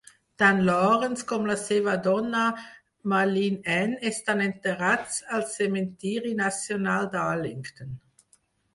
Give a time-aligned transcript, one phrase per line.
[0.43, 2.47] Tant Lawrence com la seva dona
[3.13, 7.99] Marlene Ann estan enterrats al cementiri nacional d'Arlington.